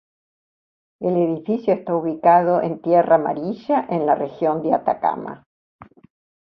[0.99, 5.43] El edificio está ubicado en Tierra Amarilla en la Región de Atacama.